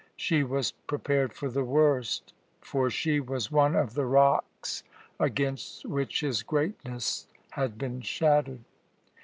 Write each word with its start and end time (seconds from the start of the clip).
She 0.15 0.41
was 0.41 0.71
prepared 0.71 1.31
for 1.31 1.47
the 1.47 1.63
worst, 1.63 2.33
for 2.59 2.89
she 2.89 3.19
was 3.19 3.51
one 3.51 3.75
of 3.75 3.93
the 3.93 4.07
rocks 4.07 4.81
against 5.19 5.85
which 5.85 6.21
his 6.21 6.41
greatness 6.41 7.27
had 7.51 7.77
been 7.77 8.01
shattered. 8.01 8.63